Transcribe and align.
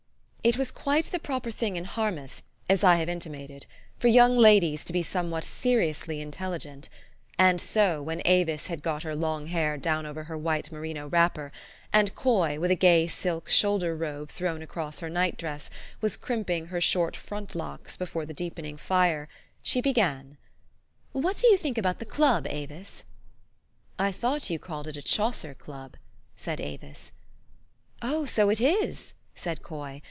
It 0.43 0.57
was 0.57 0.71
quite 0.71 1.05
the 1.11 1.19
proper 1.19 1.51
thing 1.51 1.75
in 1.75 1.85
Harmouth, 1.85 2.41
as 2.67 2.83
I 2.83 2.95
have 2.95 3.07
intimated, 3.07 3.67
for 3.99 4.07
young 4.07 4.35
ladies 4.35 4.83
to 4.85 4.91
be 4.91 5.03
somewhat 5.03 5.43
seriously 5.43 6.19
intelligent; 6.19 6.89
and 7.37 7.61
so 7.61 8.01
when 8.01 8.23
Avis 8.25 8.65
had 8.65 8.81
got 8.81 9.03
her 9.03 9.15
long 9.15 9.45
hair 9.45 9.77
down 9.77 10.07
over 10.07 10.23
her 10.23 10.35
white 10.35 10.71
merino 10.71 11.07
wrapper, 11.07 11.51
and 11.93 12.15
Coy, 12.15 12.59
with 12.59 12.71
a 12.71 12.75
gay 12.75 13.05
silk 13.07 13.51
shoulder 13.51 13.95
robe 13.95 14.31
thrown 14.31 14.63
across 14.63 14.99
her 15.01 15.11
night 15.11 15.37
dress, 15.37 15.69
was 16.01 16.17
crimping 16.17 16.65
her 16.65 16.81
short 16.81 17.15
front 17.15 17.53
locks 17.53 17.95
be 17.95 18.07
fore 18.07 18.25
the 18.25 18.33
deepening 18.33 18.77
fire, 18.77 19.29
she 19.61 19.79
began, 19.79 20.23
30 20.23 20.25
THE 20.25 20.27
STORY 20.27 20.39
OF 20.41 21.11
AVIS." 21.13 21.23
What 21.27 21.37
do 21.37 21.47
you 21.49 21.57
think 21.57 21.77
about 21.77 21.99
the 21.99 22.05
Club, 22.17 22.47
Avis?"" 22.49 23.03
I 23.99 24.11
thought 24.11 24.49
you 24.49 24.57
called 24.57 24.87
it 24.87 24.97
a 24.97 25.03
Chaucer 25.03 25.53
Club," 25.53 25.97
said 26.35 26.59
Avis. 26.59 27.11
u 28.01 28.09
Oh! 28.11 28.25
so 28.25 28.49
it 28.49 28.59
is," 28.59 29.13
said 29.35 29.61
Coy. 29.61 29.99